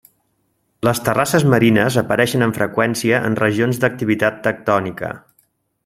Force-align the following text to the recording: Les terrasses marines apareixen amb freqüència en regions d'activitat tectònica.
Les 0.87 1.01
terrasses 1.09 1.45
marines 1.53 1.97
apareixen 2.03 2.45
amb 2.47 2.57
freqüència 2.61 3.21
en 3.29 3.39
regions 3.45 3.83
d'activitat 3.85 4.41
tectònica. 4.49 5.13